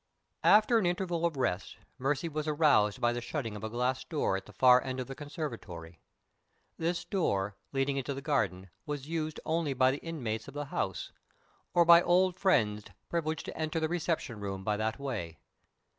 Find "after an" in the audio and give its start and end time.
0.43-0.87